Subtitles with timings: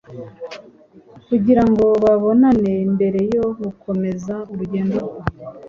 [1.27, 5.17] kugira ngo babonane mbere yo gukomeza urugendo rwe.